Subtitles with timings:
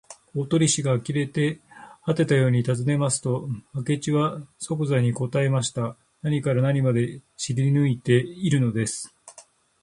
[0.33, 1.29] 大鳥氏があきれ
[2.01, 3.47] はてたようにたずねますと、
[3.87, 5.95] 明智はそくざに答えました。
[6.23, 9.15] 何から何まで知りぬいているのです。